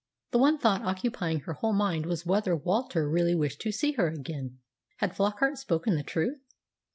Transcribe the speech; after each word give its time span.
The 0.31 0.39
one 0.39 0.57
thought 0.57 0.81
occupying 0.81 1.41
her 1.41 1.53
whole 1.53 1.73
mind 1.73 2.07
was 2.07 2.25
whether 2.25 2.55
Walter 2.55 3.07
really 3.07 3.35
wished 3.35 3.61
to 3.61 3.71
see 3.71 3.91
her 3.91 4.07
again. 4.07 4.57
Had 4.97 5.13
Flockart 5.15 5.59
spoken 5.59 5.93
the 5.93 6.01
truth? 6.01 6.39